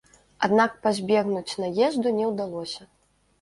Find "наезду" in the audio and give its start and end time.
1.65-2.15